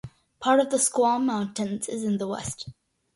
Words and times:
Part 0.39 0.59
of 0.59 0.71
the 0.71 0.79
Squam 0.79 1.27
Mountains 1.27 1.87
is 1.87 2.03
in 2.03 2.17
the 2.17 2.27
west. 2.27 2.67